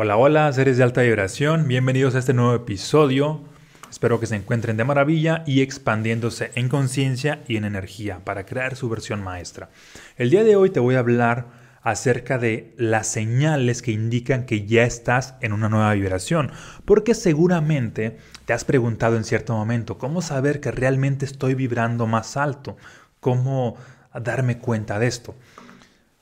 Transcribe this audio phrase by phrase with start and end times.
[0.00, 3.40] Hola, hola, seres de alta vibración, bienvenidos a este nuevo episodio.
[3.90, 8.76] Espero que se encuentren de maravilla y expandiéndose en conciencia y en energía para crear
[8.76, 9.70] su versión maestra.
[10.16, 11.46] El día de hoy te voy a hablar
[11.82, 16.52] acerca de las señales que indican que ya estás en una nueva vibración,
[16.84, 22.36] porque seguramente te has preguntado en cierto momento, ¿cómo saber que realmente estoy vibrando más
[22.36, 22.76] alto?
[23.18, 23.74] ¿Cómo
[24.14, 25.34] darme cuenta de esto?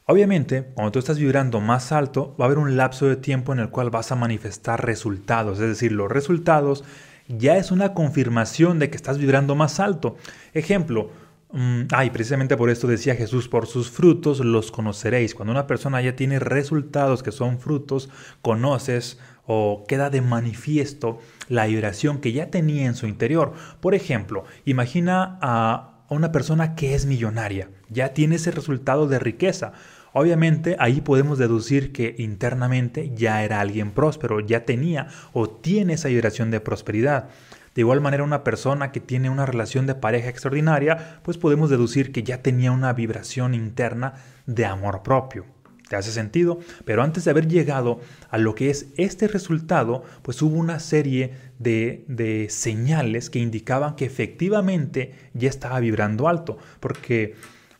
[0.08, 3.58] Obviamente, cuando tú estás vibrando más alto, va a haber un lapso de tiempo en
[3.58, 5.58] el cual vas a manifestar resultados.
[5.58, 6.84] Es decir, los resultados
[7.26, 10.16] ya es una confirmación de que estás vibrando más alto.
[10.54, 11.10] Ejemplo,
[11.50, 15.34] mm, ay, precisamente por esto decía Jesús, por sus frutos los conoceréis.
[15.34, 18.08] Cuando una persona ya tiene resultados que son frutos,
[18.42, 23.54] conoces o queda de manifiesto la vibración que ya tenía en su interior.
[23.80, 29.72] Por ejemplo, imagina a una persona que es millonaria, ya tiene ese resultado de riqueza.
[30.12, 36.08] Obviamente ahí podemos deducir que internamente ya era alguien próspero, ya tenía o tiene esa
[36.08, 37.28] vibración de prosperidad.
[37.74, 42.10] De igual manera, una persona que tiene una relación de pareja extraordinaria, pues podemos deducir
[42.10, 44.14] que ya tenía una vibración interna
[44.46, 45.44] de amor propio.
[45.88, 46.58] ¿Te hace sentido?
[46.84, 51.32] Pero antes de haber llegado a lo que es este resultado, pues hubo una serie
[51.58, 56.58] de, de señales que indicaban que efectivamente ya estaba vibrando alto.
[56.80, 57.34] Porque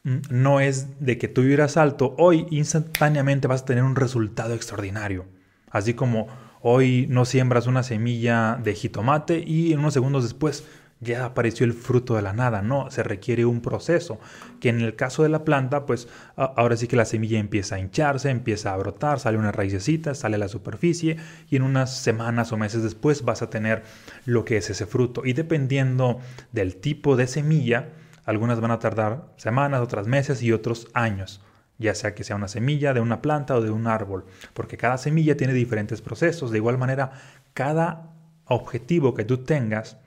[0.07, 4.55] Mm, no es de que tú vibras alto, hoy instantáneamente vas a tener un resultado
[4.55, 5.27] extraordinario.
[5.69, 6.29] Así como
[6.63, 10.65] hoy no siembras una semilla de jitomate y en unos segundos después
[11.00, 14.19] ya apareció el fruto de la nada, no, se requiere un proceso,
[14.61, 17.78] que en el caso de la planta, pues ahora sí que la semilla empieza a
[17.78, 21.19] hincharse, empieza a brotar, sale una raicecita, sale a la superficie
[21.50, 23.83] y en unas semanas o meses después vas a tener
[24.24, 25.27] lo que es ese fruto.
[25.27, 26.20] Y dependiendo
[26.52, 27.91] del tipo de semilla,
[28.24, 31.42] algunas van a tardar semanas, otras meses y otros años,
[31.78, 34.24] ya sea que sea una semilla de una planta o de un árbol,
[34.55, 36.50] porque cada semilla tiene diferentes procesos.
[36.50, 37.12] De igual manera,
[37.52, 38.14] cada
[38.47, 39.98] objetivo que tú tengas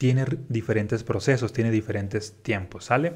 [0.00, 3.12] tiene diferentes procesos, tiene diferentes tiempos, ¿sale?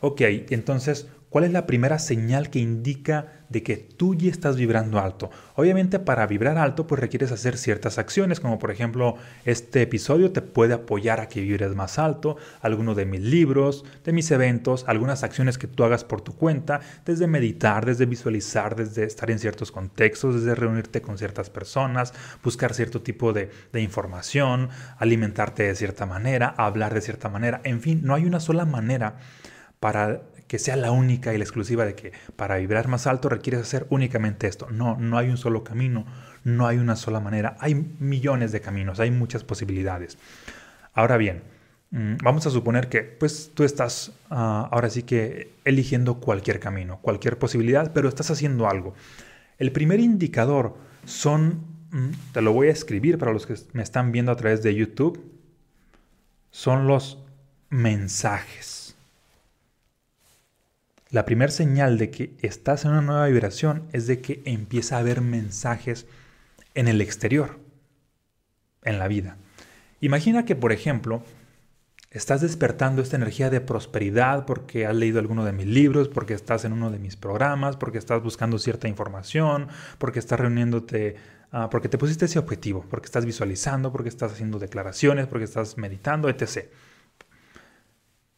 [0.00, 5.00] Ok, entonces, ¿cuál es la primera señal que indica de que tú ya estás vibrando
[5.00, 5.32] alto.
[5.56, 10.42] Obviamente para vibrar alto pues requieres hacer ciertas acciones, como por ejemplo este episodio te
[10.42, 15.24] puede apoyar a que vibres más alto, alguno de mis libros, de mis eventos, algunas
[15.24, 19.72] acciones que tú hagas por tu cuenta, desde meditar, desde visualizar, desde estar en ciertos
[19.72, 24.68] contextos, desde reunirte con ciertas personas, buscar cierto tipo de, de información,
[24.98, 29.16] alimentarte de cierta manera, hablar de cierta manera, en fin, no hay una sola manera
[29.80, 33.62] para que sea la única y la exclusiva de que para vibrar más alto requieres
[33.62, 34.68] hacer únicamente esto.
[34.70, 36.04] No, no hay un solo camino,
[36.44, 40.18] no hay una sola manera, hay millones de caminos, hay muchas posibilidades.
[40.92, 41.42] Ahora bien,
[41.90, 46.98] mm, vamos a suponer que pues tú estás ah, ahora sí que eligiendo cualquier camino,
[47.00, 48.94] cualquier posibilidad, pero estás haciendo algo.
[49.58, 54.12] El primer indicador son, mm, te lo voy a escribir para los que me están
[54.12, 55.20] viendo a través de YouTube,
[56.50, 57.18] son los
[57.70, 58.83] mensajes.
[61.14, 64.98] La primera señal de que estás en una nueva vibración es de que empieza a
[64.98, 66.08] haber mensajes
[66.74, 67.60] en el exterior,
[68.82, 69.36] en la vida.
[70.00, 71.22] Imagina que, por ejemplo,
[72.10, 76.64] estás despertando esta energía de prosperidad porque has leído alguno de mis libros, porque estás
[76.64, 81.14] en uno de mis programas, porque estás buscando cierta información, porque estás reuniéndote,
[81.52, 85.78] ah, porque te pusiste ese objetivo, porque estás visualizando, porque estás haciendo declaraciones, porque estás
[85.78, 86.70] meditando, etc.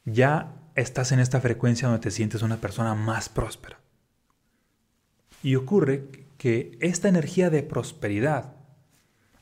[0.04, 3.78] Ya estás en esta frecuencia donde te sientes una persona más próspera.
[5.42, 6.04] Y ocurre
[6.38, 8.54] que esta energía de prosperidad,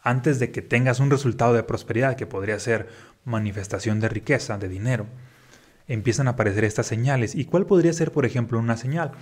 [0.01, 2.89] antes de que tengas un resultado de prosperidad, que podría ser
[3.25, 5.07] manifestación de riqueza, de dinero,
[5.89, 7.35] empiezan a aparecer estas señales.
[7.35, 9.13] ¿Y cuál podría ser, por ejemplo, una señal?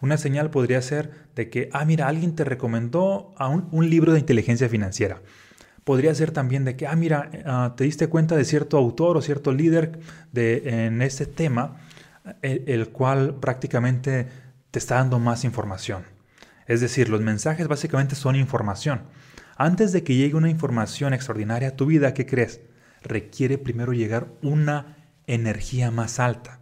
[0.00, 3.34] Una señal podría ser de que, ah, mira, alguien te recomendó
[3.70, 5.20] un libro de inteligencia financiera
[5.88, 9.22] podría ser también de que, ah, mira, ah, te diste cuenta de cierto autor o
[9.22, 9.98] cierto líder
[10.32, 11.78] de, en ese tema,
[12.42, 14.28] el, el, cual prácticamente
[14.70, 16.02] te está dando más información.
[16.66, 19.04] Es decir, los mensajes básicamente son información.
[19.56, 22.60] Antes de que llegue una información extraordinaria a tu vida, ¿qué crees?
[23.00, 26.60] Requiere primero llegar una energía más alta.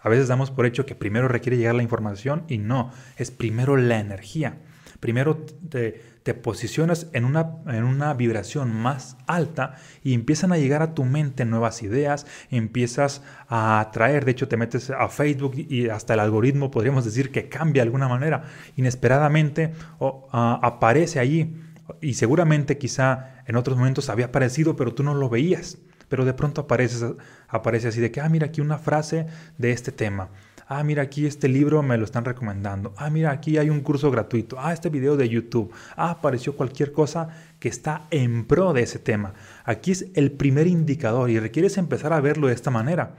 [0.00, 3.76] A veces damos por hecho que primero requiere llegar la información y no, es primero
[3.76, 4.56] la energía.
[4.98, 10.82] Primero te, te posicionas en una, en una vibración más alta y empiezan a llegar
[10.82, 15.88] a tu mente nuevas ideas, empiezas a atraer, de hecho te metes a Facebook y
[15.88, 18.42] hasta el algoritmo podríamos decir que cambia de alguna manera,
[18.74, 21.54] inesperadamente o, aparece allí
[22.00, 26.34] y seguramente quizá en otros momentos había aparecido pero tú no lo veías, pero de
[26.34, 27.06] pronto aparece,
[27.46, 30.30] aparece así de que, ah, mira aquí una frase de este tema
[30.68, 34.10] ah, mira, aquí este libro me lo están recomendando, ah, mira, aquí hay un curso
[34.10, 37.28] gratuito, ah, este video de YouTube, ah, apareció cualquier cosa
[37.58, 39.34] que está en pro de ese tema.
[39.64, 43.14] Aquí es el primer indicador y requieres empezar a verlo de esta manera,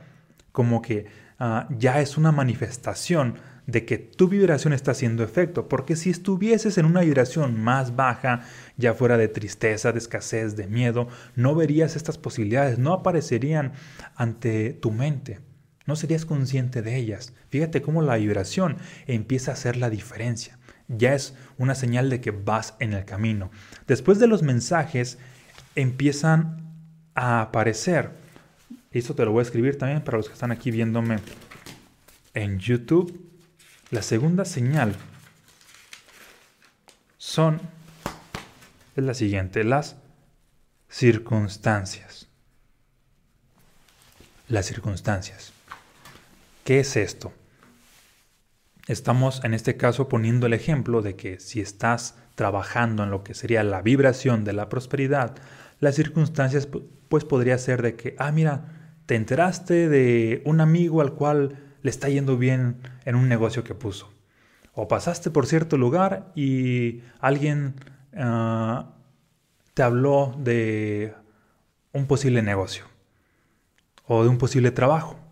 [0.52, 1.06] como que
[1.40, 3.36] ah, ya es una manifestación
[3.68, 8.44] de que tu vibración está haciendo efecto, porque si estuvieses en una vibración más baja,
[8.78, 13.74] ya fuera de tristeza, de escasez, de miedo, no verías estas posibilidades, no aparecerían
[14.16, 15.40] ante tu mente,
[15.88, 17.34] no serías consciente de ellas.
[17.50, 22.32] Fíjate cómo la vibración empieza a hacer la diferencia, ya es una señal de que
[22.32, 23.50] vas en el camino.
[23.88, 25.18] Después de los mensajes
[25.76, 26.62] empiezan
[27.16, 28.12] a aparecer,
[28.92, 31.18] esto te lo voy a escribir también para los que están aquí viéndome
[32.34, 33.20] en YouTube,
[33.90, 34.96] la segunda señal
[37.18, 37.60] son,
[38.96, 39.96] es la siguiente, las
[40.90, 42.28] circunstancias.
[44.48, 45.52] Las circunstancias.
[46.68, 47.32] ¿Qué es esto?
[48.90, 53.36] Estamos en este caso poniendo el ejemplo de que si estás trabajando en lo que
[53.36, 55.38] sería la vibración de la prosperidad,
[55.80, 56.68] las circunstancias
[57.08, 61.90] pues podría ser de que, ah, mira, te enteraste de un amigo al cual le
[61.90, 64.12] está yendo bien en un negocio que puso.
[64.74, 67.76] O pasaste por cierto lugar y alguien
[68.14, 68.94] ah,
[69.74, 71.14] te habló de
[71.94, 72.84] un posible negocio
[74.06, 75.27] o de un posible trabajo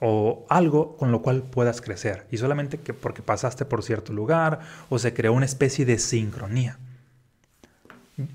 [0.00, 4.60] o algo con lo cual puedas crecer y solamente que porque pasaste por cierto lugar
[4.88, 6.78] o se creó una especie de sincronía.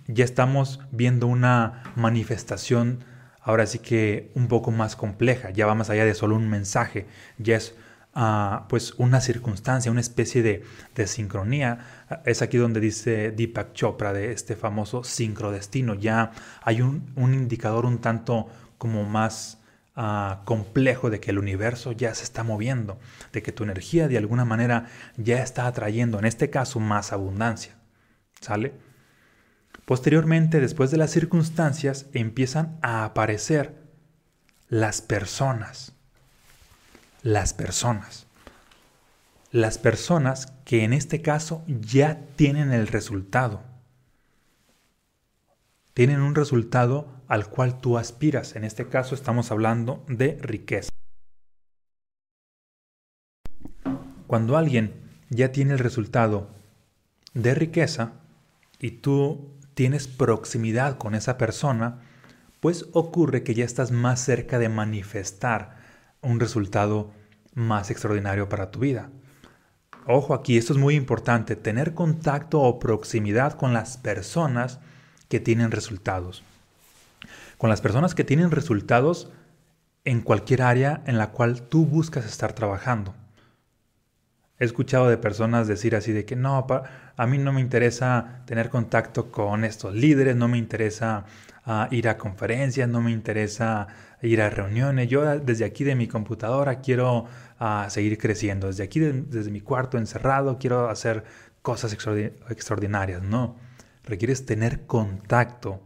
[0.07, 3.03] Ya estamos viendo una manifestación
[3.41, 7.05] ahora sí que un poco más compleja, ya va más allá de solo un mensaje,
[7.37, 7.75] ya es
[8.13, 10.63] ah, pues una circunstancia, una especie de,
[10.95, 11.79] de, sincronía.
[12.25, 16.31] Es aquí donde dice Deepak Chopra de este famoso sincrodestino, ya
[16.61, 19.59] hay un, un indicador un tanto como más
[19.95, 22.99] ah, complejo de que el universo ya se está moviendo,
[23.31, 24.87] de que tu energía de alguna manera
[25.17, 27.75] ya está atrayendo, en este caso, más abundancia.
[28.41, 28.73] ¿Sale?
[29.85, 33.83] Posteriormente, después de las circunstancias, empiezan a aparecer
[34.69, 35.93] las personas.
[37.21, 38.27] Las personas.
[39.51, 43.72] Las personas que en este caso ya tienen el resultado.
[45.93, 48.55] Tienen un resultado al cual tú aspiras.
[48.55, 50.89] En este caso estamos hablando de riqueza.
[54.25, 54.93] Cuando alguien
[55.29, 56.49] ya tiene el resultado
[57.35, 58.13] de riqueza
[58.79, 62.01] y tú tienes proximidad con esa persona,
[62.59, 65.77] pues ocurre que ya estás más cerca de manifestar
[66.21, 67.11] un resultado
[67.53, 69.11] más extraordinario para tu vida.
[70.07, 74.79] Ojo aquí, esto es muy importante, tener contacto o proximidad con las personas
[75.33, 76.43] que tienen resultados.
[77.57, 79.31] Con las personas que tienen resultados
[80.05, 83.15] en cualquier área en la cual tú buscas estar trabajando.
[84.59, 86.67] He escuchado de personas decir así de que no,
[87.17, 91.25] a mí no me interesa tener contacto con estos líderes, no me interesa
[91.65, 93.87] ah, ir a conferencias, no me interesa
[94.21, 95.09] ir a reuniones.
[95.09, 97.25] Yo desde aquí de mi computadora quiero
[97.57, 98.67] ah, seguir creciendo.
[98.67, 101.23] Desde aquí, desde mi cuarto encerrado, quiero hacer
[101.63, 103.23] cosas extraordinarias.
[103.23, 103.55] No,
[104.03, 105.81] requieres tener contacto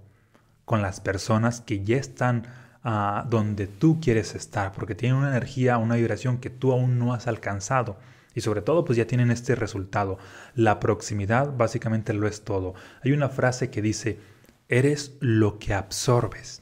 [0.66, 2.48] con las personas que ya están
[2.84, 7.14] ah, donde tú quieres estar, porque tienen una energía, una vibración que tú aún no
[7.14, 7.98] has alcanzado.
[8.36, 10.20] Y sobre todo, pues ya tienen este resultado.
[10.54, 12.76] La proximidad básicamente lo es todo.
[13.04, 14.20] Hay una frase que dice,
[14.68, 16.62] eres lo que absorbes.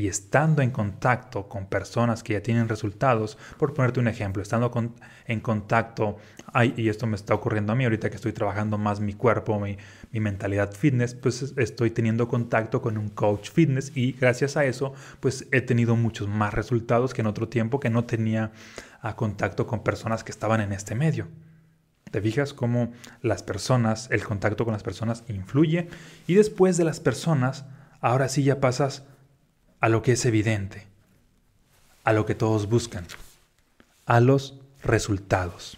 [0.00, 4.72] Y estando en contacto con personas que ya tienen resultados, por ponerte un ejemplo, estando
[5.26, 6.16] en contacto,
[6.54, 9.60] ay, y esto me está ocurriendo a mí ahorita que estoy trabajando más mi cuerpo,
[9.60, 9.76] mi,
[10.10, 14.94] mi mentalidad fitness, pues estoy teniendo contacto con un coach fitness y gracias a eso,
[15.20, 18.52] pues he tenido muchos más resultados que en otro tiempo que no tenía
[19.02, 21.28] a contacto con personas que estaban en este medio.
[22.10, 22.90] Te fijas cómo
[23.20, 25.90] las personas, el contacto con las personas influye
[26.26, 27.66] y después de las personas,
[28.00, 29.04] ahora sí ya pasas
[29.80, 30.86] a lo que es evidente,
[32.04, 33.06] a lo que todos buscan,
[34.06, 35.76] a los resultados.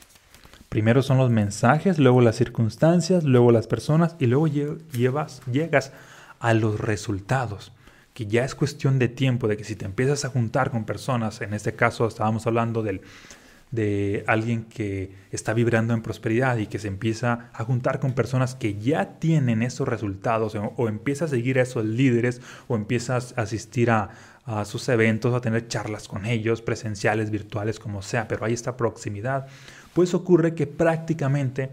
[0.68, 5.92] Primero son los mensajes, luego las circunstancias, luego las personas y luego llevas, llegas
[6.40, 7.73] a los resultados
[8.14, 11.40] que ya es cuestión de tiempo, de que si te empiezas a juntar con personas,
[11.40, 13.00] en este caso estábamos hablando del,
[13.73, 18.55] de alguien que está vibrando en prosperidad y que se empieza a juntar con personas
[18.55, 23.43] que ya tienen esos resultados o, empieza a seguir a esos líderes o empiezas a
[23.43, 24.11] asistir a,
[24.45, 28.76] a sus eventos, a tener charlas con ellos, presenciales, virtuales, como sea, pero hay esta
[28.76, 29.47] proximidad,
[29.95, 31.71] pues ocurre que prácticamente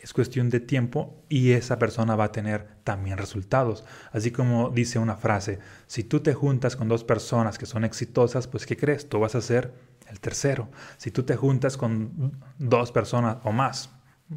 [0.00, 3.84] es cuestión de tiempo y esa persona va a tener también resultados.
[4.12, 8.46] Así como dice una frase, si tú te juntas con dos personas que son exitosas,
[8.46, 9.08] pues ¿qué crees?
[9.08, 9.72] Tú vas a ser
[10.10, 10.68] el tercero.
[10.96, 13.90] Si tú te juntas con dos personas o más,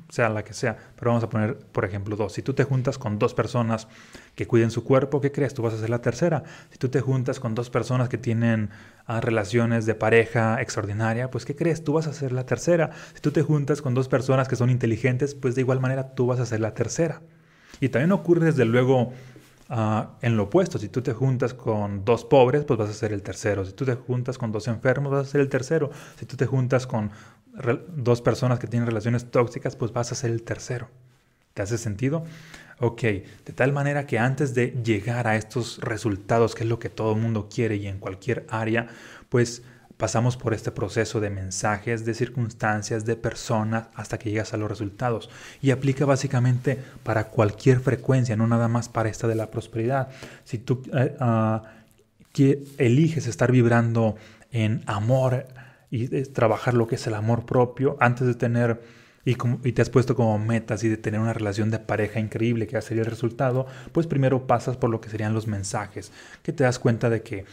[0.09, 2.33] sea la que sea, pero vamos a poner, por ejemplo, dos.
[2.33, 3.87] Si tú te juntas con dos personas
[4.35, 5.53] que cuiden su cuerpo, ¿qué crees?
[5.53, 6.43] Tú vas a ser la tercera.
[6.69, 8.69] Si tú te juntas con dos personas que tienen
[9.05, 11.83] ah, relaciones de pareja extraordinaria, pues ¿qué crees?
[11.83, 12.91] Tú vas a ser la tercera.
[13.13, 16.27] Si tú te juntas con dos personas que son inteligentes, pues de igual manera tú
[16.27, 17.21] vas a ser la tercera.
[17.81, 19.11] Y también ocurre desde luego
[19.71, 20.77] ah, en lo opuesto.
[20.77, 23.65] Si tú te juntas con dos pobres, pues vas a ser el tercero.
[23.65, 25.89] Si tú te juntas con dos enfermos, vas a ser el tercero.
[26.19, 27.11] Si tú te juntas con
[27.95, 30.89] dos personas que tienen relaciones tóxicas, pues vas a ser el tercero.
[31.53, 32.23] ¿Te hace sentido?
[32.79, 36.89] Ok, de tal manera que antes de llegar a estos resultados, que es lo que
[36.89, 38.87] todo el mundo quiere y en cualquier área,
[39.29, 39.63] pues
[40.01, 44.67] pasamos por este proceso de mensajes, de circunstancias, de personas, hasta que llegas a los
[44.67, 45.29] resultados.
[45.62, 50.10] Y aplica básicamente para cualquier frecuencia, no nada más para esta de la prosperidad.
[50.43, 51.65] Si tú eh, ah,
[52.79, 54.15] eliges estar vibrando
[54.50, 55.46] en amor,
[55.91, 58.81] y trabajar lo que es el amor propio antes de tener
[59.24, 62.65] y, y, te has puesto como metas y de tener una relación de pareja increíble
[62.65, 66.63] que sería el resultado, pues primero pasas por lo que serían los mensajes, que te
[66.63, 67.46] das cuenta de que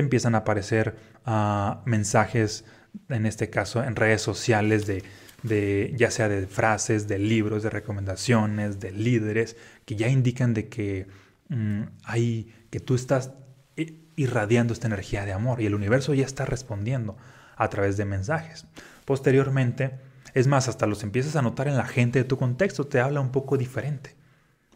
[0.00, 2.64] empiezan a aparecer uh, mensajes,
[3.08, 5.04] en este caso en redes sociales, de,
[5.42, 10.68] de, ya sea de frases, de libros, de recomendaciones, de líderes, que ya indican de
[10.68, 11.06] que
[11.48, 13.32] mm, hay, que tú estás
[14.16, 17.16] irradiando esta energía de amor y el universo ya está respondiendo
[17.56, 18.66] a través de mensajes.
[19.04, 19.98] Posteriormente,
[20.34, 23.20] es más, hasta los empiezas a notar en la gente de tu contexto, te habla
[23.20, 24.15] un poco diferente,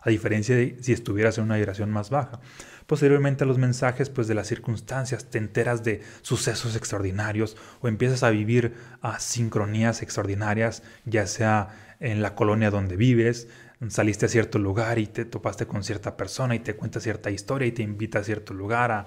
[0.03, 2.41] a diferencia de si estuvieras en una vibración más baja.
[2.87, 8.23] Posteriormente a los mensajes, pues de las circunstancias, te enteras de sucesos extraordinarios o empiezas
[8.23, 13.49] a vivir a sincronías extraordinarias, ya sea en la colonia donde vives,
[13.89, 17.67] saliste a cierto lugar y te topaste con cierta persona y te cuenta cierta historia
[17.69, 19.07] y te invita a cierto lugar a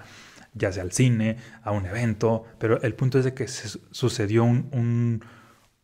[0.54, 4.44] ya sea al cine, a un evento, pero el punto es de que se sucedió
[4.44, 5.24] un, un,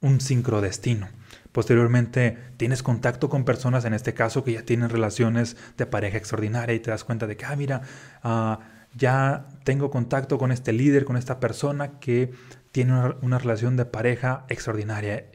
[0.00, 1.09] un sincrodestino.
[1.52, 6.75] Posteriormente tienes contacto con personas, en este caso, que ya tienen relaciones de pareja extraordinaria
[6.75, 7.83] y te das cuenta de que, ah, mira,
[8.23, 8.61] ah,
[8.95, 12.33] ya tengo contacto con este líder, con esta persona que
[12.73, 15.26] tiene una, una, relación de pareja extraordinaria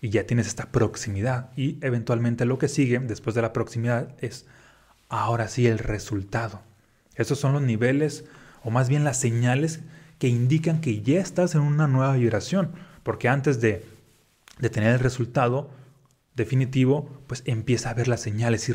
[0.00, 1.50] y ya tienes esta proximidad.
[1.56, 4.46] Y eventualmente lo que sigue después de la proximidad es
[5.08, 6.62] ahora sí el resultado.
[7.16, 8.24] Esos son los niveles
[8.62, 9.80] o más bien las señales
[10.18, 13.84] que indican que ya estás en una nueva vibración, porque antes de,
[14.70, 15.70] tener el resultado
[16.36, 18.74] definitivo, pues empieza a ver las señales y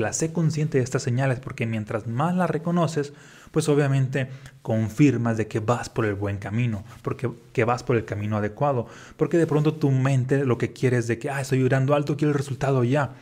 [0.00, 3.14] las sé consciente de estas señales, porque mientras más las reconoces,
[3.50, 4.28] pues obviamente
[4.60, 8.86] confirmas de que vas por el buen camino, porque que vas por el camino adecuado,
[9.16, 12.18] porque de pronto tu mente lo que quiere es de que, ah, estoy vibrando alto,
[12.18, 13.14] quiero el resultado ya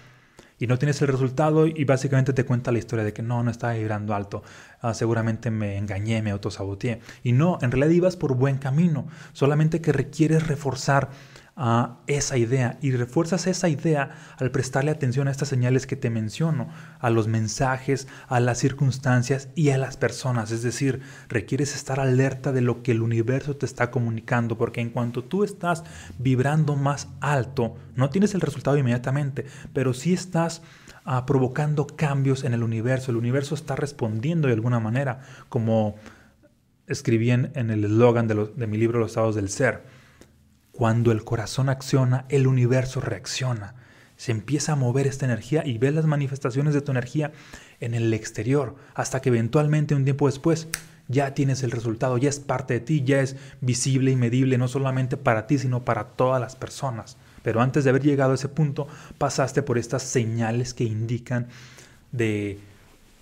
[0.59, 3.51] y no tienes el resultado y básicamente te cuenta la historia de que no, no
[3.51, 4.43] estaba vibrando alto,
[4.81, 7.01] ah, seguramente me engañé, me autosaboteé.
[7.23, 11.11] Y no, en realidad ibas por buen camino, solamente que requieres reforzar
[11.61, 16.09] a esa idea y refuerzas esa idea al prestarle atención a estas señales que te
[16.09, 16.69] menciono,
[17.01, 20.53] a los mensajes, a las circunstancias y a las personas.
[20.53, 24.91] Es decir, requieres estar alerta de lo que el universo te está comunicando, porque en
[24.91, 25.83] cuanto tú estás
[26.19, 30.63] vibrando más alto, no tienes el resultado inmediatamente, pero sí estás
[31.05, 33.11] ah, provocando cambios en el universo.
[33.11, 35.97] El universo está respondiendo de alguna manera, como
[36.87, 39.98] escribí en, el eslogan de, de mi libro Los estados del ser
[40.79, 43.75] cuando el corazón acciona, el universo reacciona.
[44.17, 47.33] Se empieza a mover esta energía y ves las manifestaciones de tu energía
[47.81, 50.69] en el exterior, hasta que eventualmente un tiempo después
[51.09, 54.69] ya tienes el resultado, ya es parte de ti, ya es visible y medible, no
[54.69, 57.17] solamente para ti, sino para todas las personas.
[57.43, 58.87] Pero antes de haber llegado a ese punto,
[59.19, 61.49] pasaste por estas señales que indican
[62.13, 62.61] de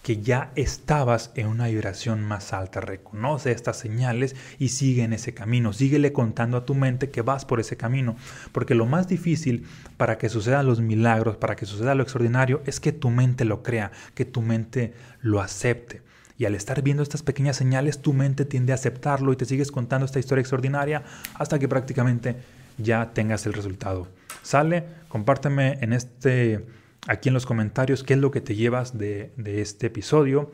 [0.07, 2.81] que ya estabas en una vibración más alta.
[2.81, 5.73] Reconoce estas señales y sigue en ese camino.
[5.73, 8.15] Síguele contando a tu mente que vas por ese camino.
[8.53, 12.79] Porque lo más difícil para que sucedan los milagros, para que suceda lo extraordinario, es
[12.79, 16.03] que tu mente lo crea, que tu mente lo acepte.
[16.39, 19.73] Y al estar viendo estas pequeñas señales, tu mente tiende a aceptarlo y te sigues
[19.73, 21.03] contando esta historia extraordinaria
[21.35, 22.37] hasta que prácticamente
[22.79, 24.07] ya tengas el resultado.
[24.43, 26.65] Sale, compárteme en este
[27.07, 30.53] aquí en los comentarios qué es lo que te llevas de, este episodio,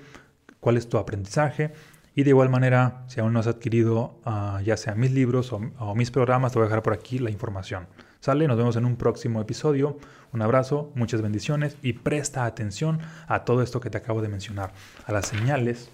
[0.60, 1.72] cuál es tu aprendizaje.
[2.14, 5.94] Y de igual manera, si aún no has adquirido ah, ya sea mis libros o,
[5.94, 7.86] mis programas, te voy a dejar por aquí la información.
[8.20, 9.98] Sale, nos vemos en un próximo episodio.
[10.32, 14.72] Un abrazo, muchas bendiciones y presta atención a todo esto que te acabo de mencionar,
[15.06, 15.90] a las señales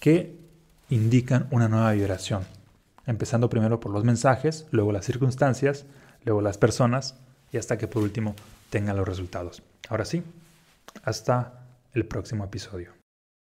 [0.00, 0.34] que
[0.88, 2.44] indican una nueva vibración.
[3.06, 5.86] Empezando primero por los mensajes, luego las circunstancias,
[6.24, 7.16] luego las personas
[7.52, 8.34] y hasta que por último
[8.72, 9.62] tengan los resultados.
[9.90, 10.24] Ahora sí,
[11.04, 13.01] hasta el próximo episodio.